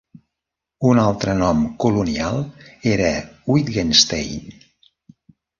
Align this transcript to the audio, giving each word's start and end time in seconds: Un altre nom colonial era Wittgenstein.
Un 0.91 1.01
altre 1.01 1.35
nom 1.41 1.61
colonial 1.85 2.41
era 2.95 3.13
Wittgenstein. 3.53 4.59